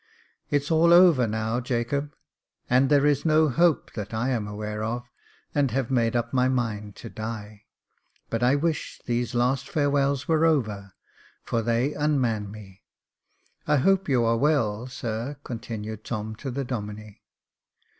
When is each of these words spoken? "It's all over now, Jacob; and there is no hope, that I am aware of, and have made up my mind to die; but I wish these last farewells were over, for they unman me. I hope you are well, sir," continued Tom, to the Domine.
"It's 0.49 0.71
all 0.71 0.93
over 0.93 1.27
now, 1.27 1.59
Jacob; 1.59 2.15
and 2.67 2.89
there 2.89 3.05
is 3.05 3.23
no 3.23 3.49
hope, 3.49 3.93
that 3.93 4.15
I 4.15 4.29
am 4.29 4.47
aware 4.47 4.81
of, 4.83 5.05
and 5.53 5.69
have 5.69 5.91
made 5.91 6.15
up 6.15 6.33
my 6.33 6.47
mind 6.49 6.95
to 6.95 7.09
die; 7.11 7.65
but 8.27 8.41
I 8.41 8.55
wish 8.55 8.99
these 9.05 9.35
last 9.35 9.69
farewells 9.69 10.27
were 10.27 10.43
over, 10.43 10.93
for 11.43 11.61
they 11.61 11.93
unman 11.93 12.49
me. 12.49 12.81
I 13.67 13.77
hope 13.77 14.09
you 14.09 14.25
are 14.25 14.37
well, 14.37 14.87
sir," 14.87 15.37
continued 15.43 16.03
Tom, 16.03 16.35
to 16.37 16.49
the 16.49 16.63
Domine. 16.63 17.17